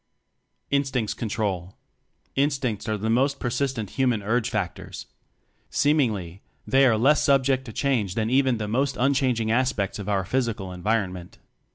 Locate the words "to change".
7.65-8.15